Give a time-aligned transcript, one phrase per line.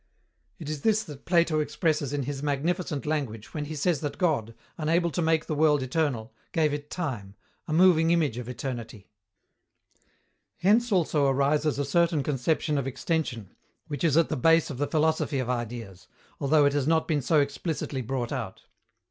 [0.57, 4.55] It is this that Plato expresses in his magnificent language when he says that God,
[4.79, 7.35] unable to make the world eternal, gave it Time,
[7.67, 9.11] "a moving image of eternity."
[10.57, 13.51] Hence also arises a certain conception of extension,
[13.89, 16.07] which is at the base of the philosophy of Ideas,
[16.39, 18.63] although it has not been so explicitly brought out.